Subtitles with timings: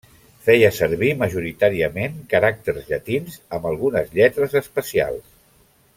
[0.45, 5.33] Feia servir majoritàriament caràcters llatins amb algunes lletres especials.